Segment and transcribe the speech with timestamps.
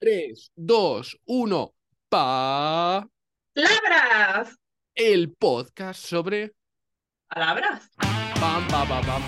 [0.00, 1.74] 3, 2, 1.
[2.08, 3.06] Pa.
[3.52, 4.58] ¡Labras!
[4.94, 6.54] El podcast sobre.
[7.28, 7.90] ¿Palabras?
[8.40, 9.22] Pam, pam, pam, pam.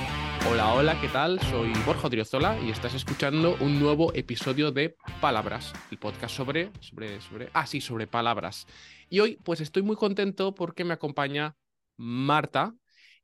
[0.51, 1.39] Hola, hola, ¿qué tal?
[1.51, 7.21] Soy Borja Odriozola y estás escuchando un nuevo episodio de Palabras, el podcast sobre, sobre,
[7.21, 8.67] sobre, ah, sí, sobre palabras.
[9.11, 11.55] Y hoy, pues estoy muy contento porque me acompaña
[11.99, 12.75] Marta.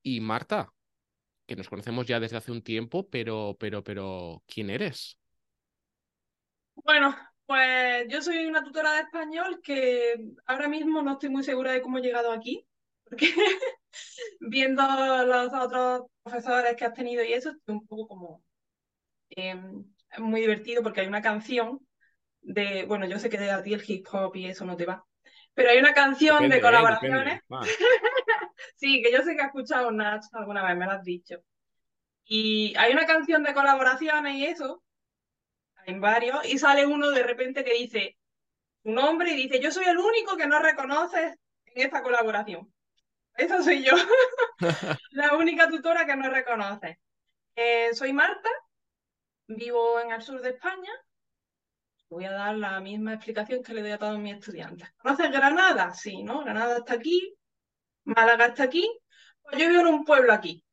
[0.03, 0.71] Y Marta,
[1.47, 5.19] que nos conocemos ya desde hace un tiempo, pero, pero, pero, ¿quién eres?
[6.75, 7.17] Bueno,
[7.49, 11.81] pues yo soy una tutora de español que ahora mismo no estoy muy segura de
[11.81, 12.69] cómo he llegado aquí,
[13.05, 13.33] porque
[14.41, 14.83] viendo
[15.25, 18.45] los otros profesores que has tenido y eso, estoy un poco como
[19.31, 19.83] em,
[20.19, 21.81] muy divertido porque hay una canción
[22.43, 24.85] de, bueno, yo sé que de a ti el hip hop y eso no te
[24.85, 25.03] va,
[25.55, 26.63] pero hay una canción Depende, de ¿eh?
[26.63, 27.41] colaboraciones.
[27.49, 27.69] Depende.
[28.77, 31.37] Sí, que yo sé que has escuchado Nach alguna vez, me lo has dicho.
[32.25, 34.85] Y hay una canción de colaboraciones y eso,
[35.89, 38.19] hay varios, y sale uno de repente que dice
[38.83, 42.73] su nombre y dice, yo soy el único que no reconoces en esta colaboración.
[43.35, 43.93] Eso soy yo,
[45.13, 47.01] la única tutora que no reconoce.
[47.55, 48.51] Eh, soy Marta,
[49.47, 50.91] vivo en el sur de España.
[52.11, 54.91] Voy a dar la misma explicación que le doy a todos mis estudiantes.
[54.99, 55.95] ¿Conoces Granada?
[55.95, 56.43] Sí, ¿no?
[56.43, 57.35] Granada está aquí,
[58.05, 58.91] Málaga está aquí.
[59.43, 60.65] Pues yo vivo en un pueblo aquí.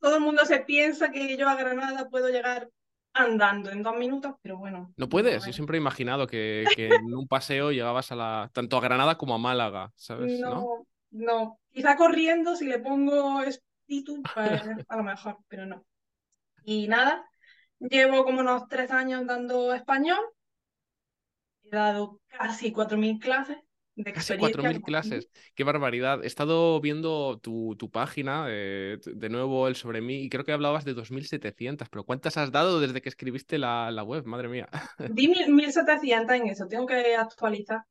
[0.00, 2.68] Todo el mundo se piensa que yo a Granada puedo llegar
[3.14, 4.92] andando en dos minutos, pero bueno.
[4.96, 8.76] No puedes, yo siempre he imaginado que, que en un paseo llegabas a la, tanto
[8.76, 10.40] a Granada como a Málaga, ¿sabes?
[10.40, 10.50] ¿No?
[10.50, 11.58] No, no.
[11.70, 15.84] Quizá corriendo, si le pongo espíritu, pues a lo mejor, pero no.
[16.64, 17.24] Y nada,
[17.78, 20.24] llevo como unos tres años dando español.
[21.64, 23.58] He dado casi 4.000 clases
[23.96, 24.34] de Casi experiencia.
[24.34, 26.22] 4.000 clases, qué barbaridad.
[26.22, 30.52] He estado viendo tu, tu página, eh, de nuevo el sobre mí, y creo que
[30.52, 34.26] hablabas de 2.700, pero ¿cuántas has dado desde que escribiste la, la web?
[34.26, 34.68] Madre mía.
[35.16, 37.82] Di mil- 1.700 en eso, tengo que actualizar.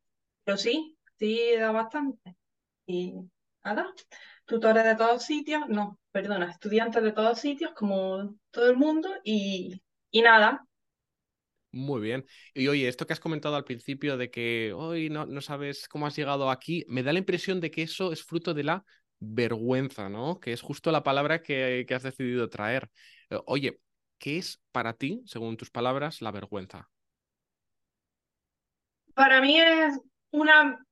[0.44, 2.36] Pero sí, sí, da bastante.
[2.86, 3.16] Y
[3.64, 3.88] nada,
[4.46, 9.82] tutores de todos sitios, no, perdona, estudiantes de todos sitios, como todo el mundo, y,
[10.12, 10.66] y nada,
[11.74, 12.26] Muy bien.
[12.54, 16.06] Y oye, esto que has comentado al principio de que hoy no, no sabes cómo
[16.06, 18.84] has llegado aquí, me da la impresión de que eso es fruto de la
[19.20, 20.40] vergüenza, ¿no?
[20.40, 22.90] Que es justo la palabra que, que has decidido traer.
[23.30, 23.80] Eh, Oye,
[24.18, 26.90] ¿qué es para ti, según tus palabras, la vergüenza?
[29.14, 30.00] para mí es
[30.32, 30.84] una,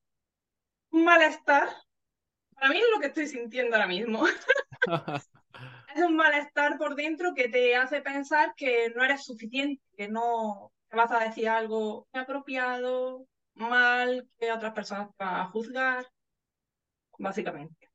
[0.91, 1.69] un malestar,
[2.56, 4.25] para mí es lo que estoy sintiendo ahora mismo.
[6.01, 10.97] Un malestar por dentro que te hace pensar que no eres suficiente, que no te
[10.97, 16.05] vas a decir algo inapropiado, mal, que otras personas te van a juzgar,
[17.17, 17.89] básicamente.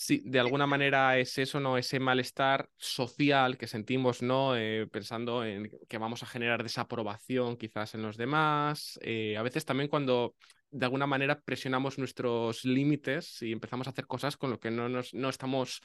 [0.00, 1.76] Sí, de alguna manera es eso, ¿no?
[1.76, 4.56] Ese malestar social que sentimos, ¿no?
[4.56, 8.96] Eh, pensando en que vamos a generar desaprobación quizás en los demás.
[9.02, 10.36] Eh, a veces también cuando
[10.70, 14.88] de alguna manera presionamos nuestros límites y empezamos a hacer cosas con lo que no,
[14.88, 15.82] nos, no estamos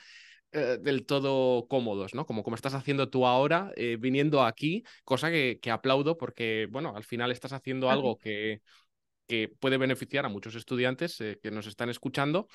[0.54, 2.26] eh, del todo cómodos, ¿no?
[2.26, 6.94] Como, como estás haciendo tú ahora, eh, viniendo aquí, cosa que, que aplaudo porque, bueno,
[6.96, 8.62] al final estás haciendo algo que,
[9.28, 12.48] que puede beneficiar a muchos estudiantes eh, que nos están escuchando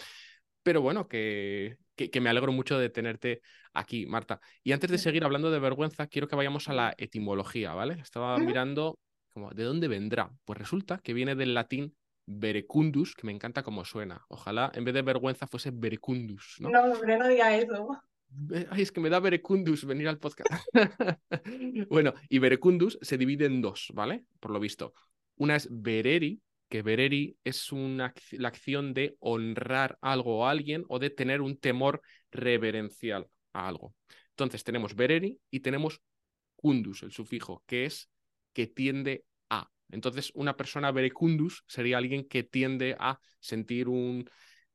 [0.62, 3.40] pero bueno, que, que, que me alegro mucho de tenerte
[3.72, 4.38] aquí, Marta.
[4.62, 7.94] Y antes de seguir hablando de vergüenza, quiero que vayamos a la etimología, ¿vale?
[8.02, 8.98] Estaba mirando
[9.32, 10.30] como, ¿de dónde vendrá?
[10.44, 11.96] Pues resulta que viene del latín
[12.28, 14.24] verecundus, que me encanta cómo suena.
[14.28, 16.68] Ojalá en vez de vergüenza fuese verecundus, ¿no?
[16.68, 17.88] No, hombre, no diga eso.
[18.70, 20.50] Ay, es que me da verecundus venir al podcast.
[21.88, 24.24] Bueno, y verecundus se divide en dos, ¿vale?
[24.40, 24.92] Por lo visto.
[25.36, 30.98] Una es vereri, que vereri es una, la acción de honrar algo a alguien o
[30.98, 33.94] de tener un temor reverencial a algo.
[34.30, 36.02] Entonces tenemos vereri y tenemos
[36.56, 38.10] cundus, el sufijo, que es
[38.52, 39.28] que tiende a.
[39.90, 44.28] Entonces, una persona verecundus sería alguien que tiende a sentir un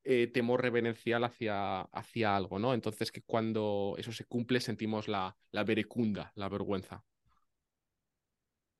[0.03, 2.73] eh, temor reverencial hacia, hacia algo, ¿no?
[2.73, 7.03] Entonces, que cuando eso se cumple sentimos la, la verecunda, la vergüenza.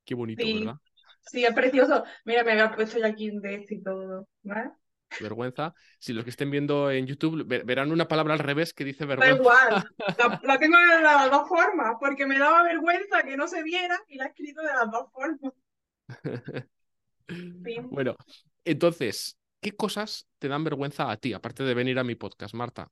[0.04, 0.78] Qué bonito, Sí, ¿verdad?
[1.20, 2.04] sí, es precioso.
[2.24, 4.70] Mira, me había puesto ya aquí un de y todo, ¿vale?
[5.18, 5.74] Vergüenza.
[5.98, 9.06] Si los que estén viendo en YouTube ve- verán una palabra al revés que dice
[9.16, 9.30] Da vergüenza.
[9.30, 9.82] igual,
[10.16, 13.98] la, la tengo de las dos formas, porque me daba vergüenza que no se viera
[14.08, 15.52] y la he escrito de las dos formas.
[16.08, 17.76] Sí.
[17.90, 18.16] Bueno,
[18.64, 22.90] entonces, ¿qué cosas te dan vergüenza a ti, aparte de venir a mi podcast, Marta?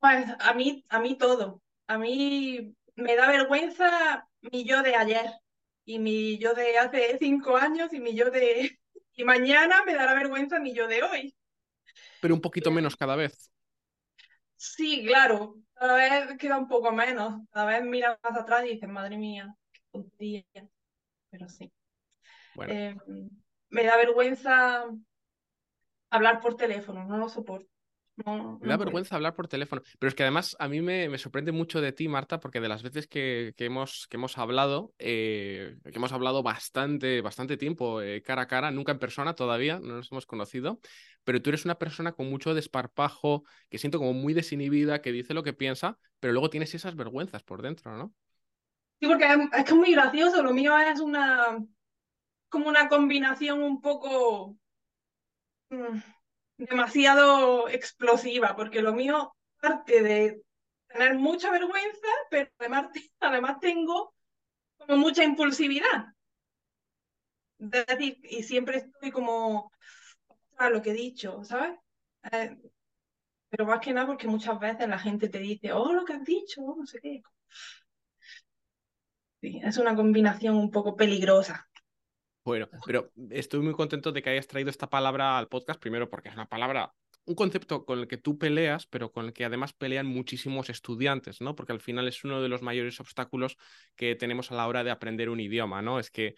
[0.00, 1.62] Pues a mí, a mí todo.
[1.86, 5.30] A mí me da vergüenza mi yo de ayer
[5.84, 8.76] y mi yo de hace cinco años y mi yo de...
[9.14, 11.34] Y mañana me dará vergüenza mi yo de hoy.
[12.20, 13.50] Pero un poquito menos cada vez.
[14.56, 17.40] Sí, claro, cada vez queda un poco menos.
[17.50, 19.52] Cada vez miras más atrás y dices, madre mía,
[19.90, 20.44] tontería,
[21.38, 21.72] pero sí.
[22.54, 22.96] Bueno, Eh,
[23.70, 24.86] me da vergüenza
[26.10, 27.70] hablar por teléfono, no lo soporto.
[28.16, 28.98] No, me da no puedo.
[28.98, 29.82] vergüenza hablar por teléfono.
[29.98, 32.68] Pero es que además a mí me, me sorprende mucho de ti, Marta, porque de
[32.68, 38.02] las veces que, que hemos, que hemos hablado, eh, que hemos hablado bastante, bastante tiempo
[38.02, 40.80] eh, cara a cara, nunca en persona todavía, no nos hemos conocido,
[41.24, 45.34] pero tú eres una persona con mucho desparpajo, que siento como muy desinhibida, que dice
[45.34, 48.12] lo que piensa, pero luego tienes esas vergüenzas por dentro, ¿no?
[49.00, 51.58] Sí, porque es, que es muy gracioso, lo mío es una
[52.50, 54.56] como una combinación un poco
[55.70, 55.98] mm,
[56.58, 60.42] demasiado explosiva, porque lo mío parte de
[60.88, 62.88] tener mucha vergüenza, pero además,
[63.20, 64.14] además tengo
[64.78, 66.06] como mucha impulsividad.
[67.58, 69.72] Es decir, y siempre estoy como
[70.58, 71.78] a lo que he dicho, ¿sabes?
[72.32, 72.56] Eh,
[73.50, 76.24] pero más que nada porque muchas veces la gente te dice, oh, lo que has
[76.24, 77.22] dicho, no sé qué.
[79.40, 81.68] Sí, es una combinación un poco peligrosa.
[82.44, 86.30] Bueno, pero estoy muy contento de que hayas traído esta palabra al podcast, primero porque
[86.30, 86.94] es una palabra,
[87.26, 91.42] un concepto con el que tú peleas, pero con el que además pelean muchísimos estudiantes,
[91.42, 91.54] ¿no?
[91.54, 93.58] Porque al final es uno de los mayores obstáculos
[93.96, 95.98] que tenemos a la hora de aprender un idioma, ¿no?
[95.98, 96.36] Es que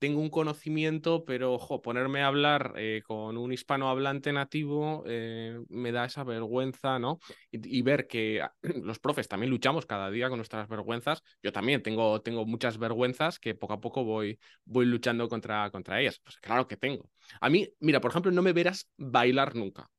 [0.00, 5.92] tengo un conocimiento, pero ojo, ponerme a hablar eh, con un hispanohablante nativo eh, me
[5.92, 7.20] da esa vergüenza, ¿no?
[7.50, 8.42] Y, y, ver que
[8.82, 11.22] los profes también luchamos cada día con nuestras vergüenzas.
[11.42, 16.00] Yo también tengo, tengo muchas vergüenzas que poco a poco voy, voy luchando contra, contra
[16.00, 16.18] ellas.
[16.24, 17.10] Pues claro que tengo.
[17.42, 19.90] A mí, mira, por ejemplo, no me verás bailar nunca.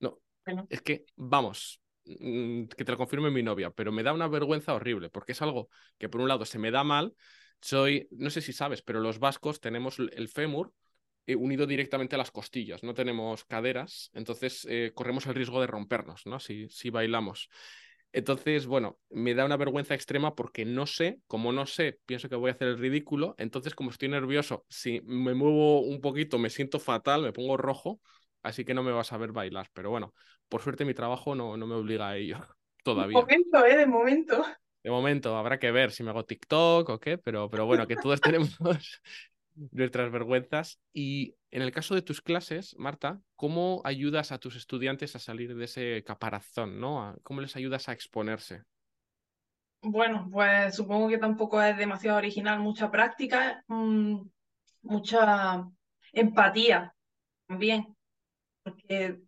[0.00, 0.66] No, Bueno.
[0.70, 4.72] es que, vamos, mm, que te lo confirme mi novia, pero me da una vergüenza
[4.72, 5.68] horrible, porque es algo
[5.98, 7.14] que por un lado se me da mal,
[7.62, 10.74] soy, no sé si sabes, pero los vascos tenemos el fémur
[11.26, 15.68] eh, unido directamente a las costillas, no tenemos caderas, entonces eh, corremos el riesgo de
[15.68, 16.40] rompernos, ¿no?
[16.40, 17.48] Si, si bailamos.
[18.12, 22.34] Entonces, bueno, me da una vergüenza extrema porque no sé, como no sé, pienso que
[22.34, 26.50] voy a hacer el ridículo, entonces como estoy nervioso, si me muevo un poquito me
[26.50, 28.00] siento fatal, me pongo rojo,
[28.42, 30.12] así que no me vas a ver bailar, pero bueno,
[30.48, 32.38] por suerte mi trabajo no, no me obliga a ello
[32.82, 33.16] todavía.
[33.16, 33.76] De momento, ¿eh?
[33.76, 34.44] De momento.
[34.82, 37.96] De momento, habrá que ver si me hago TikTok o qué, pero, pero bueno, que
[37.96, 38.58] todos tenemos
[39.70, 40.80] nuestras vergüenzas.
[40.92, 45.54] Y en el caso de tus clases, Marta, ¿cómo ayudas a tus estudiantes a salir
[45.54, 47.16] de ese caparazón, ¿no?
[47.22, 48.62] ¿Cómo les ayudas a exponerse?
[49.82, 54.20] Bueno, pues supongo que tampoco es demasiado original, mucha práctica, mmm,
[54.82, 55.64] mucha
[56.12, 56.94] empatía
[57.46, 57.96] también,
[58.62, 59.18] porque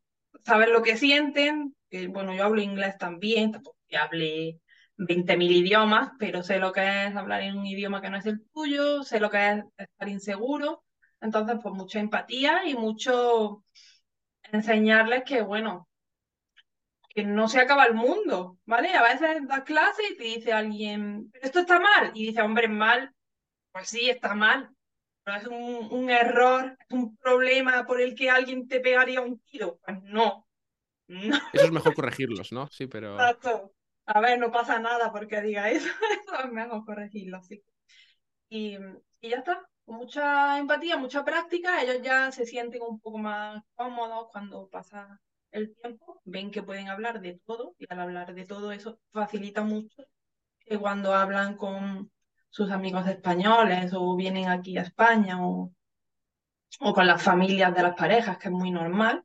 [0.45, 4.61] saber lo que sienten, que bueno, yo hablo inglés también, tampoco que hable
[4.97, 8.45] 20.000 idiomas, pero sé lo que es hablar en un idioma que no es el
[8.53, 10.85] tuyo, sé lo que es estar inseguro.
[11.21, 13.65] Entonces, pues mucha empatía y mucho
[14.53, 15.89] enseñarles que, bueno,
[17.09, 18.93] que no se acaba el mundo, ¿vale?
[18.95, 22.69] A veces das clase y te dice alguien, pero esto está mal, y dice, hombre,
[22.69, 23.13] mal,
[23.73, 24.69] pues sí, está mal,
[25.23, 29.39] pero es un, un error, es un problema por el que alguien te pegaría un
[29.41, 29.79] tiro.
[29.85, 30.47] Pues no,
[31.09, 31.37] no.
[31.53, 32.69] Eso es mejor corregirlos, ¿no?
[32.69, 33.15] Sí, pero...
[33.15, 33.73] Exacto.
[34.07, 35.89] A ver, no pasa nada porque diga eso,
[36.27, 37.63] eso es mejor corregirlo, sí.
[38.49, 38.77] Y,
[39.21, 43.63] y ya está, con mucha empatía, mucha práctica, ellos ya se sienten un poco más
[43.75, 45.21] cómodos cuando pasa
[45.51, 49.63] el tiempo, ven que pueden hablar de todo y al hablar de todo eso facilita
[49.63, 50.05] mucho
[50.61, 52.11] que cuando hablan con
[52.51, 55.73] sus amigos españoles o vienen aquí a España o,
[56.81, 59.25] o con las familias de las parejas, que es muy normal,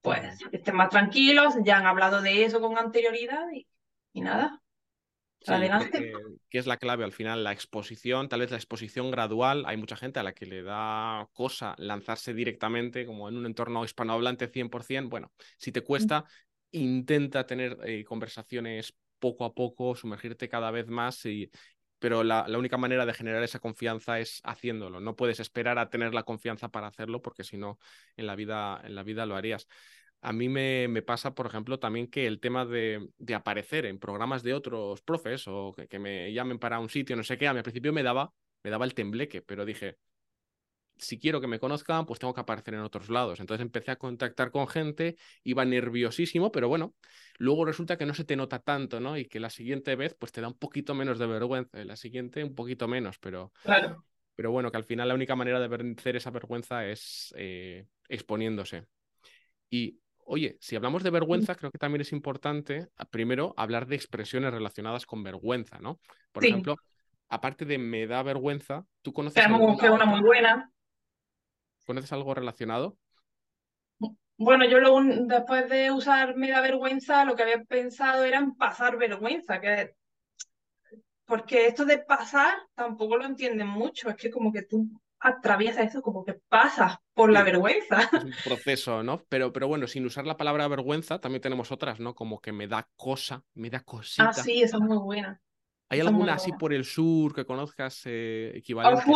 [0.00, 3.66] pues estén más tranquilos, ya han hablado de eso con anterioridad y,
[4.12, 4.62] y nada.
[5.40, 5.98] Sí, Adelante.
[6.00, 6.12] que,
[6.50, 9.64] que es la clave al final, la exposición, tal vez la exposición gradual.
[9.66, 13.84] Hay mucha gente a la que le da cosa lanzarse directamente, como en un entorno
[13.84, 15.08] hispanohablante 100%.
[15.08, 16.24] Bueno, si te cuesta,
[16.72, 21.50] intenta tener eh, conversaciones poco a poco, sumergirte cada vez más y,
[21.98, 25.00] pero la, la, única manera de generar esa confianza es haciéndolo.
[25.00, 27.78] No puedes esperar a tener la confianza para hacerlo, porque si no,
[28.16, 29.66] en la vida, en la vida lo harías.
[30.20, 33.98] A mí me, me pasa, por ejemplo, también que el tema de, de aparecer en
[33.98, 37.46] programas de otros profes o que, que, me llamen para un sitio, no sé qué,
[37.46, 38.32] a mí al principio me daba,
[38.64, 39.96] me daba el tembleque, pero dije,
[40.98, 43.40] si quiero que me conozcan, pues tengo que aparecer en otros lados.
[43.40, 46.94] Entonces empecé a contactar con gente, iba nerviosísimo, pero bueno,
[47.38, 49.16] luego resulta que no se te nota tanto, ¿no?
[49.16, 52.44] Y que la siguiente vez, pues te da un poquito menos de vergüenza, la siguiente
[52.44, 53.52] un poquito menos, pero...
[53.62, 54.04] Claro.
[54.34, 58.86] Pero bueno, que al final la única manera de vencer esa vergüenza es eh, exponiéndose.
[59.68, 59.98] Y
[60.30, 65.06] Oye, si hablamos de vergüenza, creo que también es importante, primero, hablar de expresiones relacionadas
[65.06, 66.00] con vergüenza, ¿no?
[66.32, 66.50] Por sí.
[66.50, 66.76] ejemplo,
[67.30, 70.70] aparte de me da vergüenza, ¿tú conoces una muy buena.
[71.86, 72.98] ¿Conoces algo relacionado?
[74.36, 78.54] Bueno, yo lo, después de usar me da vergüenza, lo que había pensado era en
[78.54, 79.94] pasar vergüenza, que
[81.24, 86.02] porque esto de pasar tampoco lo entienden mucho, es que como que tú atraviesas eso,
[86.02, 87.50] como que pasas por la Sí.
[87.50, 87.98] vergüenza.
[88.10, 89.24] Es un proceso, ¿no?
[89.28, 92.14] Pero, pero bueno, sin usar la palabra vergüenza, también tenemos otras, ¿no?
[92.14, 94.28] Como que me da cosa, me da cosita.
[94.28, 95.40] Ah, sí, esa es muy buena.
[95.90, 99.12] ¿Hay esa alguna así por el sur que conozcas eh, Ah, equivalente?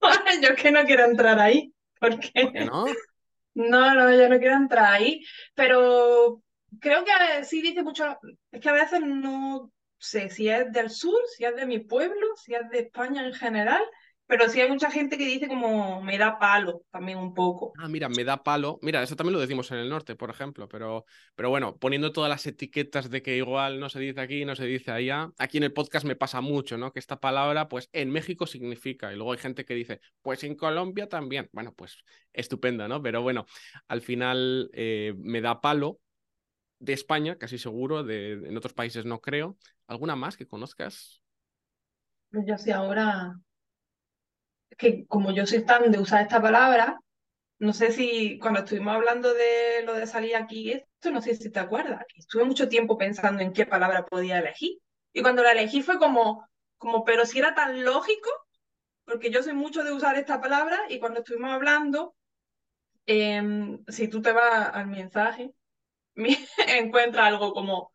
[0.42, 2.86] Yo es que no quiero entrar ahí, porque ¿Por qué no?
[3.54, 5.22] no, no, yo no quiero entrar ahí,
[5.54, 6.42] pero
[6.80, 8.18] creo que sí dice mucho,
[8.52, 12.26] es que a veces no sé si es del sur, si es de mi pueblo,
[12.36, 13.82] si es de España en general,
[14.26, 17.72] pero sí hay mucha gente que dice como me da palo también un poco.
[17.78, 18.78] Ah, mira, me da palo.
[18.82, 21.04] Mira, eso también lo decimos en el norte, por ejemplo, pero,
[21.34, 24.66] pero bueno, poniendo todas las etiquetas de que igual no se dice aquí, no se
[24.66, 25.30] dice allá.
[25.38, 26.92] Aquí en el podcast me pasa mucho, ¿no?
[26.92, 30.56] Que esta palabra, pues en México significa, y luego hay gente que dice, pues en
[30.56, 31.48] Colombia también.
[31.52, 31.96] Bueno, pues
[32.32, 33.02] estupendo, ¿no?
[33.02, 33.46] Pero bueno,
[33.88, 36.00] al final eh, me da palo
[36.78, 39.56] de España, casi seguro, de, en otros países no creo.
[39.86, 41.22] ¿Alguna más que conozcas?
[42.30, 43.38] Pues yo sí ahora,
[44.76, 46.98] que como yo soy tan de usar esta palabra,
[47.58, 51.50] no sé si cuando estuvimos hablando de lo de salir aquí, esto no sé si
[51.50, 54.78] te acuerdas, estuve mucho tiempo pensando en qué palabra podía elegir.
[55.12, 58.30] Y cuando la elegí fue como, como, pero si era tan lógico,
[59.04, 62.14] porque yo soy mucho de usar esta palabra y cuando estuvimos hablando,
[63.06, 65.52] em, si tú te vas al mensaje,
[66.16, 66.36] me
[66.78, 67.92] encuentras algo como,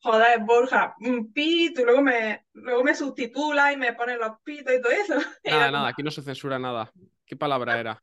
[0.00, 4.74] joder, Borja, un pito, y luego me, luego me sustitula y me pone los pitos
[4.74, 5.14] y todo eso.
[5.44, 6.90] Nada, Era como, nada, aquí no se censura nada.
[7.26, 8.02] ¿Qué palabra era?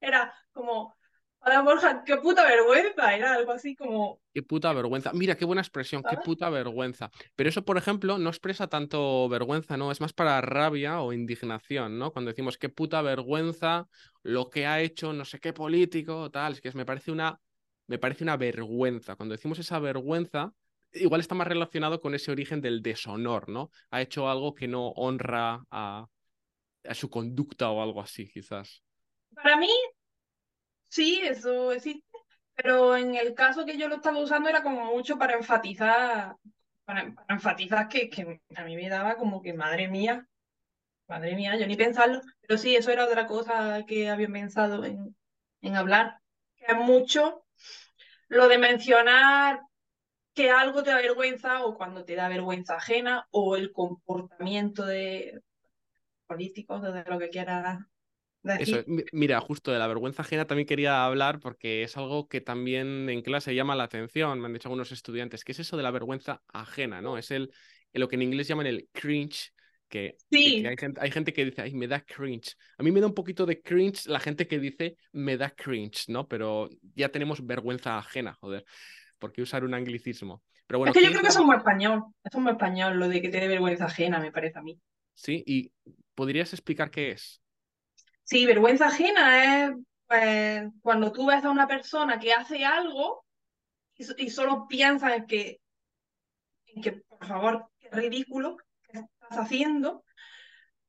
[0.00, 0.94] era como,
[1.38, 5.12] joder, Borja, qué puta vergüenza, era algo así como, Qué puta vergüenza.
[5.12, 7.08] Mira, qué buena expresión, qué puta vergüenza.
[7.36, 9.92] Pero eso, por ejemplo, no expresa tanto vergüenza, ¿no?
[9.92, 12.10] Es más para rabia o indignación, ¿no?
[12.10, 13.86] Cuando decimos qué puta vergüenza
[14.24, 16.54] lo que ha hecho no sé qué político, tal.
[16.54, 17.38] Es que me parece una,
[17.86, 19.14] me parece una vergüenza.
[19.14, 20.52] Cuando decimos esa vergüenza,
[20.94, 23.70] igual está más relacionado con ese origen del deshonor, ¿no?
[23.90, 26.06] Ha hecho algo que no honra a,
[26.92, 28.82] su conducta o algo así, quizás.
[29.34, 29.70] Para mí,
[30.88, 32.18] sí, eso existe,
[32.54, 36.36] pero en el caso que yo lo estaba usando era como mucho para enfatizar,
[36.84, 40.28] para, para enfatizar que, que a mí me daba como que, madre mía,
[41.08, 45.16] madre mía, yo ni pensarlo, pero sí, eso era otra cosa que había pensado en,
[45.62, 46.18] en hablar,
[46.56, 47.44] que es mucho
[48.28, 49.60] lo de mencionar
[50.34, 55.42] que algo te da vergüenza o cuando te da vergüenza ajena o el comportamiento de
[56.26, 57.80] políticos, de lo que quieras
[58.56, 63.08] Eso, mira, justo de la vergüenza ajena también quería hablar porque es algo que también
[63.10, 65.90] en clase llama la atención, me han dicho algunos estudiantes, ¿qué es eso de la
[65.90, 67.00] vergüenza ajena?
[67.02, 67.18] ¿no?
[67.18, 67.52] Es el,
[67.92, 69.52] lo que en inglés llaman el cringe,
[69.88, 72.54] que, que- que Sí, hay, gente, hay gente que dice, ay, me da cringe.
[72.78, 76.04] A mí me da un poquito de cringe la gente que dice, me da cringe,
[76.08, 76.28] ¿no?
[76.28, 78.64] Pero ya tenemos vergüenza ajena, joder,
[79.24, 80.42] ¿por qué usar un anglicismo?
[80.66, 82.96] Pero es bueno, que yo ¿qué creo es que es muy español, es muy español,
[82.98, 84.80] lo de que te dé vergüenza ajena, me parece a mí.
[85.14, 85.72] Sí, y
[86.14, 87.42] ¿podrías explicar qué es?
[88.24, 89.72] Sí, vergüenza ajena es
[90.06, 93.24] pues, cuando tú ves a una persona que hace algo
[93.96, 95.60] y, so- y solo piensas en que,
[96.66, 100.04] en que, por favor, qué ridículo que estás haciendo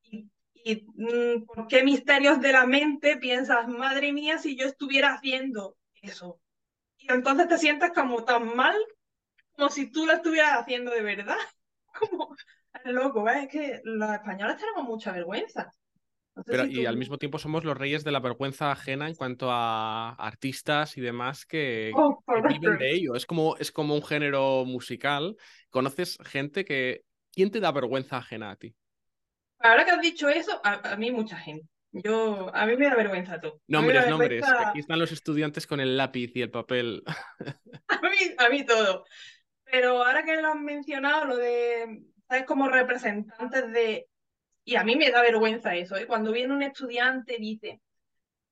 [0.04, 5.14] y, y, mm, por qué misterios de la mente piensas, madre mía, si yo estuviera
[5.16, 6.40] haciendo eso.
[7.08, 8.76] Y entonces te sientes como tan mal
[9.56, 11.38] como si tú lo estuvieras haciendo de verdad.
[12.10, 12.36] Como
[12.84, 13.44] loco, ¿ves?
[13.44, 15.72] Es que los españoles tenemos mucha vergüenza.
[16.36, 19.08] No sé Pero si y al mismo tiempo somos los reyes de la vergüenza ajena
[19.08, 23.16] en cuanto a artistas y demás que, Oh, que viven de ello.
[23.16, 25.38] Es como, es como un género musical.
[25.70, 27.04] ¿Conoces gente que...
[27.32, 28.76] ¿Quién te da vergüenza ajena a ti?
[29.60, 31.68] Ahora que has dicho eso, a, a mí mucha gente.
[32.04, 34.44] Yo, a mí me da vergüenza me Nombres, nombres.
[34.46, 37.04] aquí están los estudiantes con el lápiz y el papel.
[37.88, 39.06] a mí, a mí todo.
[39.64, 42.46] Pero ahora que lo has mencionado, lo de, ¿sabes?
[42.46, 44.08] Como representantes de...
[44.66, 46.06] Y a mí me da vergüenza eso, ¿eh?
[46.06, 47.82] Cuando viene un estudiante y dice,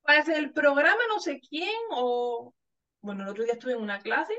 [0.02, 2.54] pues el programa no sé quién, o...
[3.02, 4.32] Bueno, el otro día estuve en una clase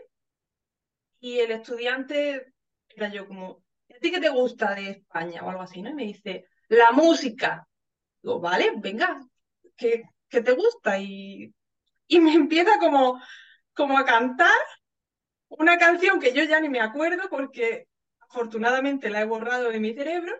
[1.20, 2.54] y el estudiante
[2.90, 3.64] era yo como,
[3.96, 5.44] ¿a ti qué te gusta de España?
[5.44, 5.92] o algo así, ¿no?
[5.92, 7.68] Y me dice, la música.
[8.26, 9.22] Digo, vale, venga,
[9.78, 10.98] ¿qué, qué te gusta?
[10.98, 11.54] Y,
[12.08, 13.22] y me empieza como,
[13.72, 14.58] como a cantar
[15.50, 17.88] una canción que yo ya ni me acuerdo porque
[18.22, 20.34] afortunadamente la he borrado de mi cerebro,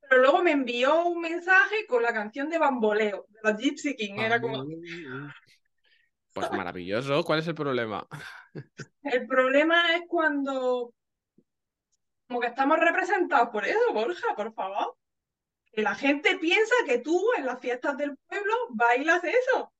[0.00, 4.14] pero luego me envió un mensaje con la canción de Bamboleo, de los Gypsy King.
[4.18, 4.64] Era como,
[6.32, 7.24] Pues maravilloso.
[7.24, 8.06] ¿Cuál es el problema?
[9.02, 10.94] el problema es cuando
[12.28, 14.96] como que estamos representados por eso, Borja, por favor.
[15.72, 19.72] Que la gente piensa que tú en las fiestas del pueblo bailas eso.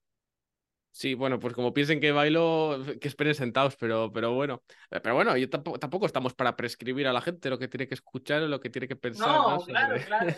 [0.91, 4.63] Sí, bueno, pues como piensen que bailo, que esperen sentados, pero, pero bueno.
[4.91, 7.89] Eh, pero bueno, yo tampoco, tampoco estamos para prescribir a la gente lo que tiene
[7.89, 9.29] que escuchar o lo que tiene que pensar.
[9.29, 10.35] No, claro, claro.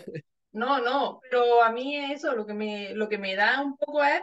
[0.55, 4.01] No, no, pero a mí eso lo que me, lo que me da un poco
[4.01, 4.21] es,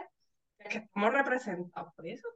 [0.67, 2.27] que estamos representados por eso.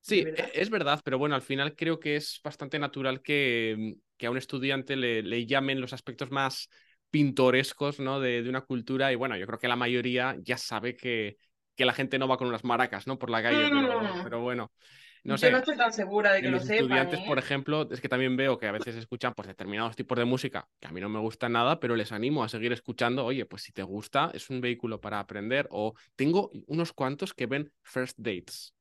[0.00, 4.26] Sí, e, es verdad, pero bueno, al final creo que es bastante natural que, que
[4.26, 6.70] a un estudiante le, le, llamen los aspectos más
[7.10, 8.20] pintorescos ¿no?
[8.20, 11.38] de, de, una cultura y bueno, yo creo que la mayoría ya sabe que,
[11.78, 13.18] que la gente no va con unas maracas, ¿no?
[13.18, 14.22] Por la calle, pero, mm.
[14.24, 14.72] pero, bueno.
[15.24, 15.50] No Yo sé.
[15.50, 17.24] no estoy tan segura de que los lo estudiantes, ¿eh?
[17.26, 20.68] por ejemplo, es que también veo que a veces escuchan pues, determinados tipos de música
[20.80, 23.24] que a mí no me gusta nada, pero les animo a seguir escuchando.
[23.24, 25.68] Oye, pues si te gusta, es un vehículo para aprender.
[25.70, 28.74] O tengo unos cuantos que ven First Dates.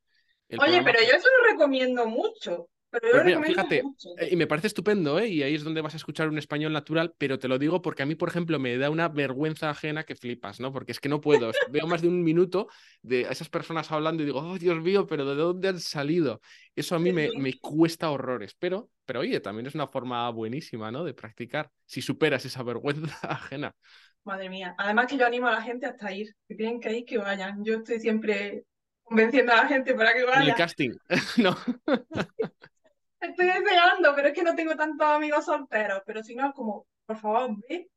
[0.60, 2.70] Oye, pero yo eso lo recomiendo mucho.
[2.90, 4.10] Pero yo pues mira, fíjate, mucho.
[4.30, 5.28] y me parece estupendo, ¿eh?
[5.28, 8.04] Y ahí es donde vas a escuchar un español natural, pero te lo digo porque
[8.04, 10.72] a mí, por ejemplo, me da una vergüenza ajena que flipas, ¿no?
[10.72, 11.52] Porque es que no puedo.
[11.70, 12.68] Veo más de un minuto
[13.02, 16.40] de esas personas hablando y digo, oh, Dios mío, pero ¿de dónde han salido?
[16.76, 20.92] Eso a mí me, me cuesta horrores, pero, pero oye, también es una forma buenísima,
[20.92, 21.04] ¿no?
[21.04, 23.76] De practicar, si superas esa vergüenza ajena.
[24.24, 24.76] Madre mía.
[24.78, 27.64] Además que yo animo a la gente hasta ir, que tienen que ir, que vayan.
[27.64, 28.66] Yo estoy siempre
[29.04, 30.44] convenciendo a la gente para que vaya.
[30.44, 30.92] En el casting,
[31.38, 31.58] no.
[33.20, 36.02] Estoy deseando, pero es que no tengo tantos amigos solteros.
[36.06, 37.90] Pero si no, como, por favor, ve.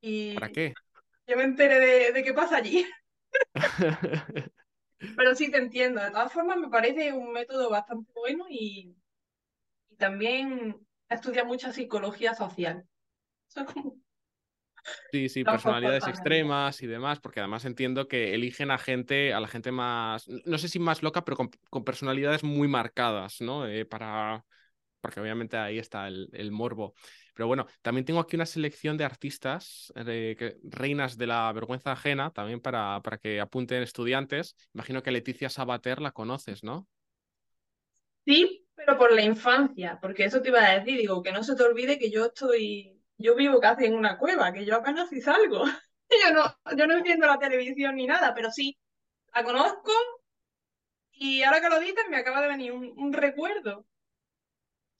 [0.00, 0.74] Y ¿Para qué?
[1.26, 2.86] Yo me enteré de, de qué pasa allí.
[5.14, 6.00] pero sí te entiendo.
[6.02, 8.96] De todas formas, me parece un método bastante bueno y,
[9.90, 10.76] y también
[11.08, 12.86] estudia mucha psicología social.
[13.48, 13.96] Eso es como
[15.10, 19.48] Sí, sí, personalidades extremas y demás, porque además entiendo que eligen a gente, a la
[19.48, 23.66] gente más, no sé si más loca, pero con, con personalidades muy marcadas, ¿no?
[23.66, 24.44] Eh, para,
[25.00, 26.94] porque obviamente ahí está el, el, morbo.
[27.34, 31.92] Pero bueno, también tengo aquí una selección de artistas, de, que, reinas de la vergüenza
[31.92, 34.56] ajena, también para, para que apunten estudiantes.
[34.74, 36.88] Imagino que Leticia Sabater la conoces, ¿no?
[38.24, 41.54] Sí, pero por la infancia, porque eso te iba a decir, digo, que no se
[41.54, 45.20] te olvide que yo estoy yo vivo casi en una cueva, que yo apenas si
[45.20, 45.64] salgo.
[46.10, 48.76] yo no, yo no entiendo la televisión ni nada, pero sí,
[49.34, 49.92] la conozco
[51.12, 53.86] y ahora que lo dices me acaba de venir un, un recuerdo,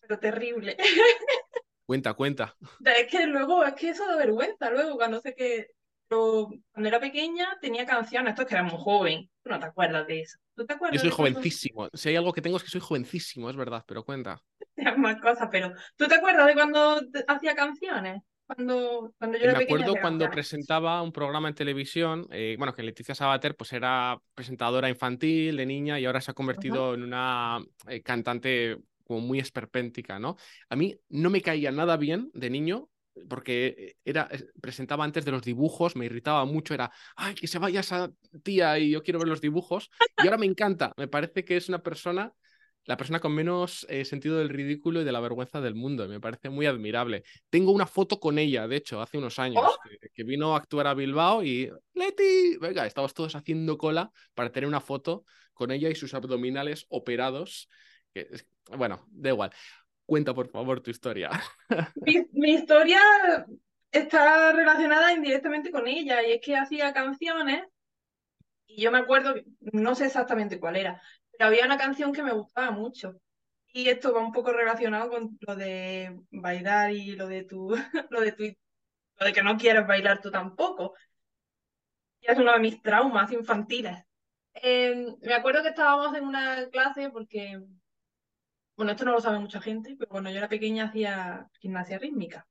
[0.01, 0.77] pero terrible.
[1.87, 2.57] Cuenta, cuenta.
[2.83, 5.69] Es que luego, es que eso da vergüenza, luego cuando sé que
[6.09, 9.67] pero cuando era pequeña tenía canciones, esto es que era muy joven, tú no te
[9.67, 10.39] acuerdas de eso.
[10.55, 10.97] ¿Tú te acuerdas?
[10.97, 11.97] Yo soy jovencísimo, cuando...
[11.97, 14.41] si hay algo que tengo es que soy jovencísimo, es verdad, pero cuenta.
[14.99, 18.23] más cosas, pero ¿tú te acuerdas de cuando hacía canciones?
[18.47, 22.83] Cuando, cuando yo era Me acuerdo cuando presentaba un programa en televisión, eh, bueno, que
[22.83, 26.95] Leticia Sabater pues era presentadora infantil de niña y ahora se ha convertido uh -huh.
[26.95, 27.59] en una
[27.89, 30.37] eh, cantante como muy esperpéntica, ¿no?
[30.69, 32.91] A mí no me caía nada bien de niño
[33.29, 34.29] porque era,
[34.61, 38.11] presentaba antes de los dibujos, me irritaba mucho, era, ay, que se vaya esa
[38.43, 39.91] tía y yo quiero ver los dibujos.
[40.19, 42.33] Y ahora me encanta, me parece que es una persona
[42.85, 46.07] la persona con menos eh, sentido del ridículo y de la vergüenza del mundo.
[46.09, 47.25] Me parece muy admirable.
[47.51, 49.77] Tengo una foto con ella, de hecho, hace unos años, ¿Oh?
[49.89, 54.51] que, que, vino a actuar a Bilbao y Leti, venga, estábamos todos haciendo cola para
[54.51, 57.69] tener una foto con ella y sus abdominales operados.
[58.13, 58.29] Que,
[58.77, 59.51] bueno, da igual.
[60.07, 61.31] Cuenta, por favor, tu historia.
[61.97, 63.01] Mi, mi historia
[63.91, 67.63] está relacionada indirectamente con ella y es que hacía canciones
[68.67, 71.01] y yo me acuerdo, no sé exactamente cuál era,
[71.37, 73.21] pero había una canción que me gustaba mucho.
[73.73, 77.71] Y esto va un poco relacionado con lo de bailar y lo de tu,
[78.11, 80.95] lo de tu, lo de que no quieres bailar tú tampoco.
[82.21, 83.99] Y es uno de mis traumas infantiles.
[84.55, 87.61] Eh, me acuerdo que estábamos en una clase porque,
[88.77, 92.47] bueno, esto no lo sabe mucha gente, pero cuando yo era pequeña hacía gimnasia rítmica.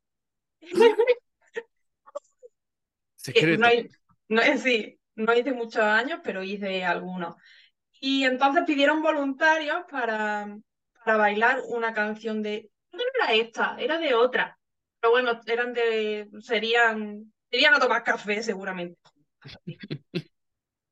[3.16, 3.62] Secreto.
[3.62, 3.70] No,
[4.28, 7.36] no, sí, no hice muchos años, pero hice algunos.
[8.06, 10.58] Y entonces pidieron voluntarios para,
[11.06, 12.70] para bailar una canción de.
[12.92, 14.60] No era esta, era de otra.
[15.00, 16.28] Pero bueno, eran de.
[16.42, 17.32] serían.
[17.50, 19.00] Serían a tomar café, seguramente.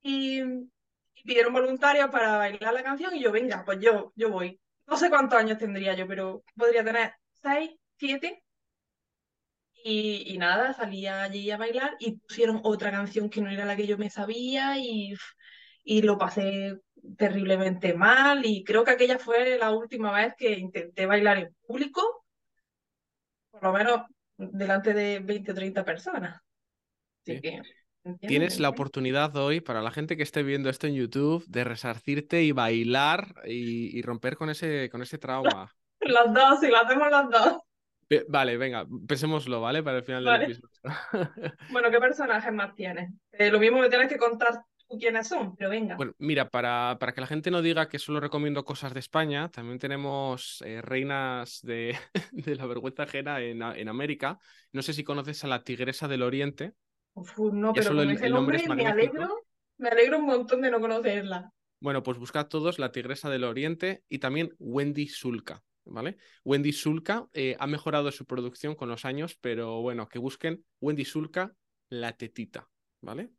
[0.04, 0.42] Y,
[1.26, 4.60] pidieron voluntarios para bailar la canción, y yo, venga, pues yo, yo voy.
[4.88, 8.42] No sé cuántos años tendría yo, pero podría tener seis, siete.
[9.84, 13.76] Y, y nada, salía allí a bailar y pusieron otra canción que no era la
[13.76, 15.14] que yo me sabía y,
[15.84, 16.80] y lo pasé
[17.18, 22.02] terriblemente mal y creo que aquella fue la última vez que intenté bailar en público,
[23.52, 24.02] por lo menos
[24.38, 26.36] delante de 20 o 30 personas.
[27.24, 27.42] Así Sí.
[27.42, 27.62] que.
[28.20, 32.42] Tienes la oportunidad hoy, para la gente que esté viendo esto en YouTube, de resarcirte
[32.42, 35.72] y bailar y, y romper con ese, con ese trauma.
[36.00, 37.58] Las dos, si lo hacemos las dos.
[38.28, 39.84] Vale, venga, pensémoslo, ¿vale?
[39.84, 40.48] Para el final Vale.
[40.48, 40.72] del episodio.
[41.72, 43.12] Bueno, ¿qué personajes más tienes?
[43.34, 44.64] Eh, lo mismo me tienes que contar
[45.00, 45.96] quiénes son, pero venga.
[45.96, 49.50] Bueno, mira, para, para que la gente no diga que solo recomiendo cosas de España,
[49.50, 51.98] también tenemos eh, reinas de,
[52.32, 54.40] de, la vergüenza ajena en, en, América.
[54.72, 56.74] No sé si conoces a la Tigresa del Oriente.
[57.14, 59.46] Uf, no, pero con el, ese el nombre, nombre me alegro,
[59.78, 61.52] me alegro un montón de no conocerla.
[61.80, 65.64] Bueno, pues buscad todos la Tigresa del Oriente y también Wendy Sulca.
[65.84, 66.18] ¿Vale?
[66.46, 71.06] Wendy Sulca eh, ha mejorado su producción con los años, pero bueno, que busquen Wendy
[71.06, 71.56] Sulca,
[71.90, 72.70] la tetita,
[73.02, 73.32] ¿vale?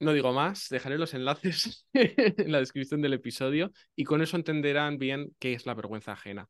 [0.00, 4.98] No digo más, dejaré los enlaces en la descripción del episodio y con eso entenderán
[4.98, 6.48] bien qué es la vergüenza ajena.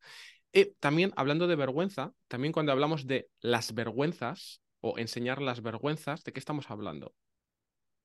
[0.52, 6.24] Eh, también hablando de vergüenza, también cuando hablamos de las vergüenzas o enseñar las vergüenzas,
[6.24, 7.14] ¿de qué estamos hablando?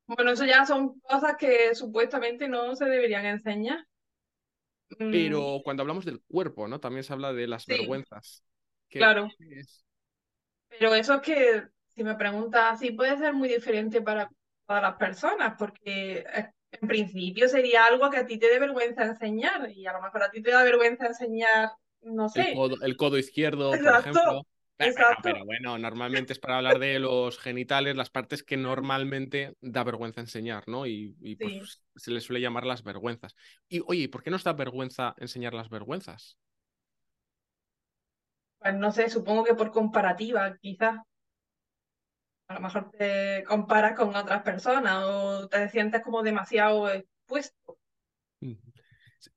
[0.05, 3.85] Bueno, eso ya son cosas que supuestamente no se deberían enseñar.
[4.97, 5.63] Pero mm.
[5.63, 6.79] cuando hablamos del cuerpo, ¿no?
[6.79, 8.43] También se habla de las vergüenzas.
[8.89, 9.29] claro.
[10.69, 11.63] Pero eso es que,
[11.95, 14.29] si me preguntas, sí puede ser muy diferente para
[14.65, 19.03] todas las personas, porque eh, en principio sería algo que a ti te dé vergüenza
[19.03, 21.71] enseñar, y a lo mejor a ti te da vergüenza enseñar,
[22.01, 22.53] no sé.
[22.81, 24.45] El codo, izquierdo, por ejemplo.
[25.21, 30.19] Pero, bueno, normalmente es para hablar de los genitales, las partes que normalmente da vergüenza
[30.21, 30.85] enseñar, ¿no?
[30.85, 33.35] Y, pues se les suele llamar las vergüenzas.
[33.69, 36.37] Y oye, ¿por qué nos da vergüenza enseñar las vergüenzas?
[38.59, 40.97] Pues no sé, supongo que por comparativa, quizás.
[42.53, 47.79] A lo mejor te comparas con otras personas o te sientes como demasiado expuesto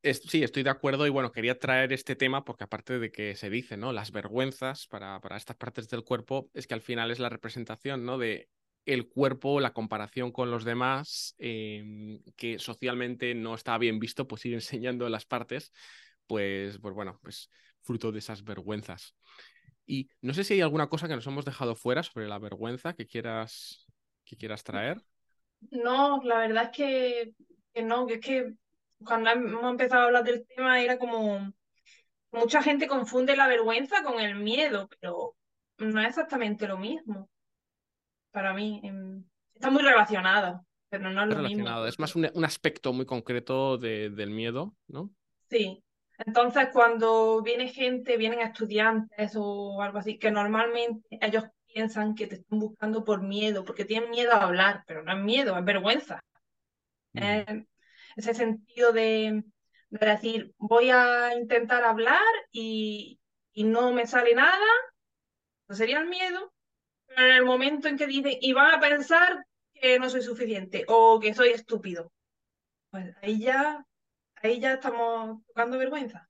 [0.02, 3.50] sí, estoy de acuerdo y bueno, quería traer este tema porque aparte de que se
[3.50, 3.92] dice, ¿no?
[3.92, 8.04] Las vergüenzas para, para estas partes del cuerpo es que al final es la representación,
[8.04, 8.18] ¿no?
[8.18, 8.48] De
[8.84, 14.44] el cuerpo, la comparación con los demás, em, que socialmente no está bien visto, pues
[14.46, 15.72] ir enseñando las partes,
[16.26, 17.50] pues, pues bueno, pues
[17.82, 19.14] fruto de esas vergüenzas.
[19.86, 22.94] Y no sé si hay alguna cosa que nos hemos dejado fuera sobre la vergüenza
[22.94, 23.86] que quieras,
[24.24, 25.00] que quieras traer.
[25.70, 27.32] No, la verdad es que,
[27.72, 28.54] que no, que es que
[29.04, 31.52] cuando hemos empezado a hablar del tema era como
[32.32, 35.36] mucha gente confunde la vergüenza con el miedo, pero
[35.78, 37.30] no es exactamente lo mismo.
[38.30, 41.86] Para mí, em, está muy relacionada, pero no es lo mismo.
[41.86, 45.10] Es más un, aspecto muy concreto del miedo, ¿no?
[45.48, 45.82] Sí.
[46.18, 52.36] Entonces, cuando viene gente, vienen estudiantes o algo así, que normalmente ellos piensan que te
[52.36, 56.22] están buscando por miedo, porque tienen miedo a hablar, pero no es miedo, es vergüenza.
[58.16, 59.44] Ese sentido de,
[59.90, 63.20] decir, voy a intentar hablar y,
[63.54, 64.66] no me sale nada,
[65.68, 66.52] no sería el miedo,
[67.06, 70.84] pero en el momento en que dicen, y van a pensar que no soy suficiente
[70.88, 72.12] o que soy estúpido,
[72.90, 73.84] pues ahí ya,
[74.42, 76.28] ahí ya estamos tocando vergüenza.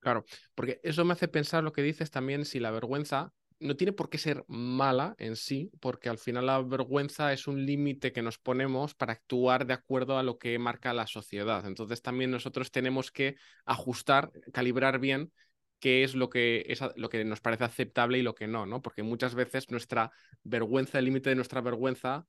[0.00, 3.92] Claro, porque eso me hace pensar lo que dices también, si la vergüenza no tiene
[3.92, 8.22] por qué ser mala en sí, porque al final la vergüenza es un límite que
[8.22, 11.66] nos ponemos para actuar de acuerdo a lo que marca la sociedad.
[11.66, 15.32] Entonces también nosotros tenemos que ajustar, calibrar bien
[15.78, 18.82] qué es lo que, es lo que nos parece aceptable y lo que no, ¿no?
[18.82, 20.10] Porque muchas veces nuestra
[20.42, 22.26] vergüenza, el límite de nuestra vergüenza,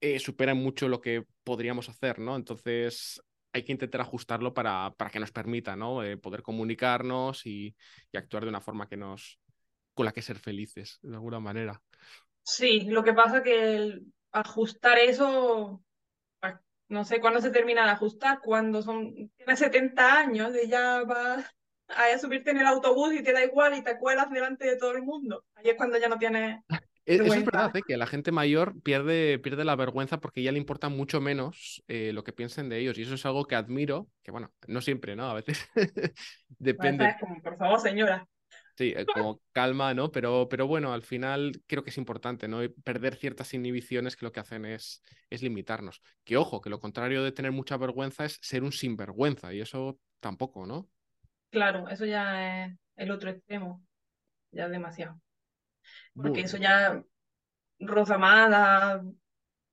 [0.00, 2.36] eh, supera mucho lo que podríamos hacer, ¿no?
[2.36, 3.20] Entonces
[3.52, 6.02] hay que intentar ajustarlo para, para que nos permita, ¿no?
[6.02, 7.76] Eh, poder comunicarnos y,
[8.12, 9.40] y actuar de una forma que nos,
[9.94, 11.82] con la que ser felices, de alguna manera.
[12.42, 14.00] Sí, lo que pasa que
[14.32, 15.82] ajustar eso,
[16.40, 16.54] pues,
[16.88, 21.44] no sé cuándo se termina de ajustar, cuando son, tienes 70 años y ya vas
[21.88, 24.92] a subirte en el autobús y te da igual y te cuelas delante de todo
[24.92, 25.44] el mundo.
[25.54, 26.62] Ahí es cuando ya no tienes...
[27.08, 27.80] E, eso es verdad, ¿eh?
[27.86, 32.12] que la gente mayor pierde, pierde la vergüenza porque ya le importa mucho menos eh,
[32.12, 32.98] lo que piensen de ellos.
[32.98, 35.24] Y eso es algo que admiro, que bueno, no siempre, ¿no?
[35.30, 35.66] A veces
[36.58, 37.16] depende.
[37.18, 38.28] Como, por favor, señora.
[38.76, 40.12] Sí, eh, como calma, ¿no?
[40.12, 42.60] Pero, pero bueno, al final creo que es importante, ¿no?
[42.84, 46.02] perder ciertas inhibiciones que lo que hacen es, es limitarnos.
[46.24, 49.98] Que ojo, que lo contrario de tener mucha vergüenza es ser un sinvergüenza, y eso
[50.20, 50.90] tampoco, ¿no?
[51.50, 53.82] Claro, eso ya es el otro extremo,
[54.52, 55.18] ya es demasiado.
[56.14, 57.02] Porque eso ya
[57.80, 59.02] roza más a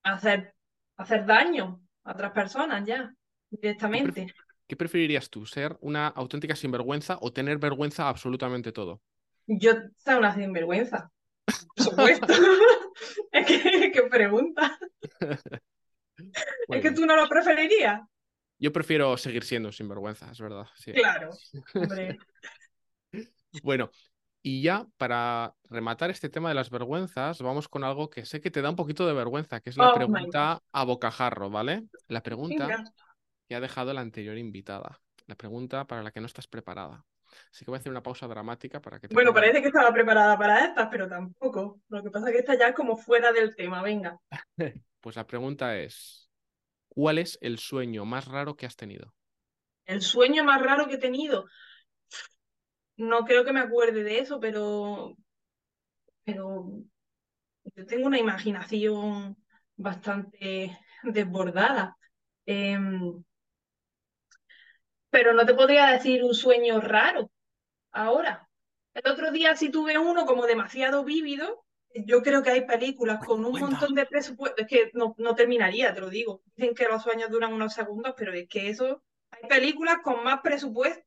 [0.03, 0.53] hacer,
[0.97, 3.13] hacer daño a otras personas ya,
[3.49, 4.33] directamente.
[4.67, 5.45] ¿Qué preferirías tú?
[5.45, 9.01] ¿Ser una auténtica sinvergüenza o tener vergüenza absolutamente todo?
[9.47, 11.11] Yo soy una sinvergüenza.
[11.45, 12.27] Por supuesto.
[13.31, 14.77] es que, ¿qué pregunta.
[16.69, 18.01] es que tú no lo preferirías.
[18.57, 20.65] Yo prefiero seguir siendo sinvergüenza, es verdad.
[20.93, 21.29] Claro,
[21.75, 22.17] hombre.
[23.61, 23.91] bueno,
[24.45, 28.51] y ya para rematar este tema de las vergüenzas, vamos con algo que sé que
[28.51, 31.85] te da un poquito de vergüenza, que es la oh pregunta a bocajarro, ¿vale?
[32.07, 32.83] La pregunta
[33.47, 35.01] que ha dejado la anterior invitada.
[35.25, 37.03] La pregunta para la que no estás preparada.
[37.51, 39.91] Así que voy a hacer una pausa dramática para que te Bueno, parece que estaba
[39.91, 41.81] preparada para estas, pero tampoco.
[41.89, 44.19] Lo que pasa es que esta ya es como fuera del tema, venga.
[45.01, 46.25] pues la pregunta es,
[46.95, 49.13] ¿Cuál es el sueño más raro que has tenido?
[49.85, 51.45] El sueño más raro que he tenido.
[52.97, 55.17] No creo que me acuerde de eso, pero,
[56.23, 56.83] pero
[57.75, 59.37] yo tengo una imaginación
[59.75, 61.97] bastante desbordada.
[62.45, 63.23] Em,
[65.09, 67.31] pero no te podría decir un sueño raro
[67.91, 68.49] ahora.
[68.93, 71.65] El otro día sí tuve uno como demasiado vívido.
[71.93, 74.63] Yo creo que hay películas con un montón de presupuesto.
[74.63, 76.41] Es que no, no terminaría, te lo digo.
[76.55, 79.03] Dicen que los sueños duran unos segundos, pero es que eso.
[79.31, 81.04] Hay películas con más presupuesto,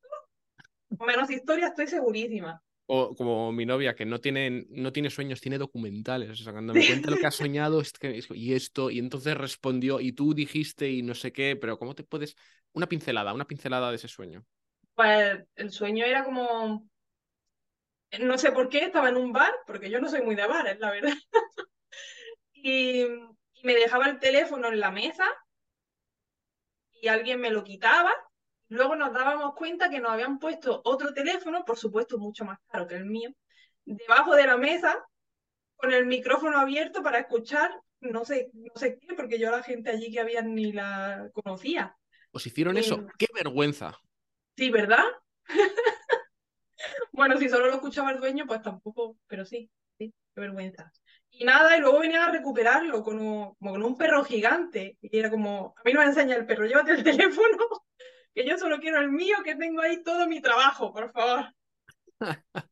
[1.01, 2.63] menos historia, estoy segurísima.
[2.87, 6.31] O como mi novia, que no tiene, no tiene sueños, tiene documentales.
[6.31, 9.37] O sea, cuando me cuenta lo que ha soñado es que, y esto, y entonces
[9.37, 12.35] respondió, y tú dijiste, y no sé qué, pero ¿cómo te puedes.
[12.73, 14.45] Una pincelada, una pincelada de ese sueño.
[14.95, 16.89] Pues el sueño era como.
[18.21, 20.79] No sé por qué, estaba en un bar, porque yo no soy muy de bares,
[20.79, 21.13] la verdad.
[22.55, 25.25] y, y me dejaba el teléfono en la mesa
[27.01, 28.13] y alguien me lo quitaba
[28.69, 32.87] Luego nos dábamos cuenta que nos habían puesto otro teléfono, por supuesto mucho más caro
[32.87, 33.31] que el mío,
[33.85, 34.97] debajo de la mesa,
[35.77, 39.91] con el micrófono abierto para escuchar no sé, no sé qué, porque yo la gente
[39.91, 41.97] allí que había ni la conocía.
[42.31, 42.97] ¿Os hicieron eso?
[42.97, 43.99] Eh, ¡Qué vergüenza!
[44.57, 45.05] Sí, ¿verdad?
[47.13, 50.93] bueno, si solo lo escuchaba el dueño, pues tampoco, pero sí, sí, qué vergüenza.
[51.31, 54.97] Y nada, y luego venían a recuperarlo como con un perro gigante.
[55.01, 57.59] Y era como, a mí no me enseña el perro, llévate el teléfono
[58.39, 61.53] que yo solo quiero el mío, que tengo ahí todo mi trabajo, por favor.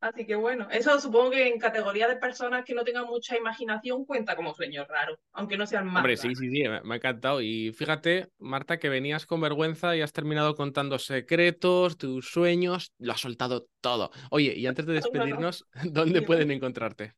[0.00, 4.04] Así que bueno, eso supongo que en categoría de personas que no tengan mucha imaginación
[4.04, 5.96] cuenta como sueño raro, aunque no sean más.
[5.96, 7.40] Hombre, sí, sí, sí, me ha encantado.
[7.40, 13.14] Y fíjate, Marta, que venías con vergüenza y has terminado contando secretos, tus sueños, lo
[13.14, 14.10] has soltado todo.
[14.30, 17.14] Oye, y antes de despedirnos, ¿dónde pueden encontrarte?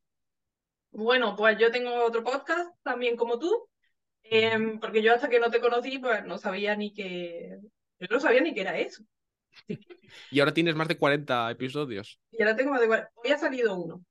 [0.91, 3.69] Bueno, pues yo tengo otro podcast también como tú,
[4.29, 7.59] Em, porque yo hasta que no te conocí, pues no sabía ni que.
[7.99, 9.03] Yo no sabía ni que era eso.
[10.31, 12.19] y ahora tienes más de 40 episodios.
[12.31, 13.11] Y ahora tengo más de 40.
[13.15, 14.03] Hoy ha salido uno.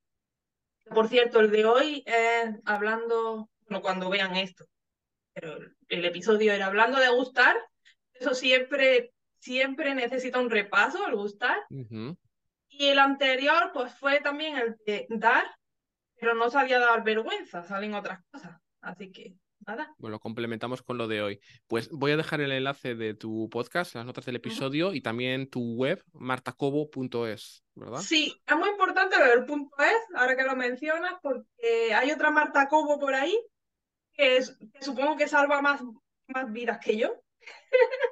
[0.87, 4.67] Por cierto, el de hoy es hablando, no cuando vean esto,
[5.33, 7.57] pero el, episodio era hablando de gustar.
[8.15, 11.59] Eso siempre, siempre necesita un repaso, al gustar.
[12.69, 15.45] Y el anterior, pues fue también el de dar,
[16.19, 18.57] pero no sabía dar vergüenza, salen otras cosas.
[18.81, 19.35] Así que
[19.99, 21.41] bueno, complementamos con lo de hoy.
[21.67, 25.49] Pues voy a dejar el enlace de tu podcast, las notas del episodio y también
[25.49, 28.01] tu web, martacobo.es, ¿verdad?
[28.01, 32.31] Sí, es muy importante lo del punto es, ahora que lo mencionas, porque hay otra
[32.31, 33.39] Marta Cobo por ahí
[34.13, 35.83] que, es, supongo que salva más,
[36.27, 37.15] más vidas que yo.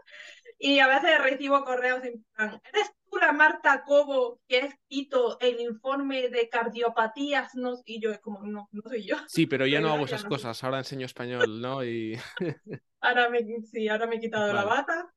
[0.58, 5.60] y a veces recibo correos en plan, ¿eres la Marta Cobo que ha escrito el
[5.60, 9.16] informe de cardiopatías, no, y yo es como, no, no soy yo.
[9.26, 11.84] Sí, pero ya no hago esas cosas, ahora enseño español, ¿no?
[11.84, 12.18] Y...
[13.00, 15.12] ahora me, sí, ahora me he quitado la bata.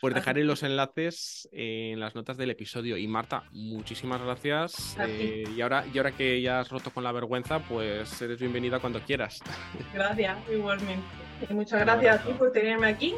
[0.00, 2.96] Pues dejaré los enlaces en las notas del episodio.
[2.96, 4.96] Y Marta, muchísimas gracias.
[5.00, 8.78] Eh, y, ahora, y ahora que ya has roto con la vergüenza, pues eres bienvenida
[8.80, 9.40] cuando quieras.
[9.92, 11.06] Gracias, igualmente.
[11.50, 13.14] muchas gracias a ti por tenerme aquí.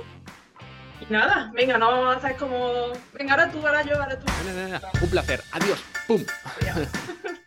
[1.00, 2.92] Y nada, venga, no vamos a hacer como.
[3.14, 4.26] Venga, ahora tú, ahora yo, ahora tú.
[5.00, 5.42] Un placer.
[5.52, 5.82] Adiós.
[6.06, 6.24] ¡Pum!